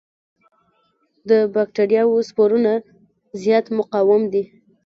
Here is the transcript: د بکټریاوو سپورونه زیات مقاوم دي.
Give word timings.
د 1.29 1.31
بکټریاوو 1.53 2.25
سپورونه 2.29 2.73
زیات 3.41 3.65
مقاوم 3.77 4.21
دي. 4.33 4.43